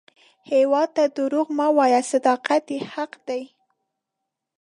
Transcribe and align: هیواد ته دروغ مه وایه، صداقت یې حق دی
هیواد 0.51 0.89
ته 0.95 1.03
دروغ 1.17 1.47
مه 1.57 1.67
وایه، 1.77 2.01
صداقت 2.11 2.63
یې 2.73 2.79
حق 2.93 3.11
دی 3.27 3.41